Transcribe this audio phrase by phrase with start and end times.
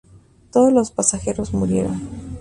[0.51, 2.01] Todos los pasajeros murieron.